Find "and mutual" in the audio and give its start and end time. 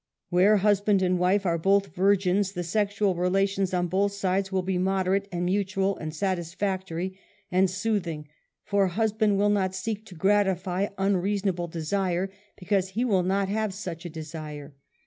5.31-5.95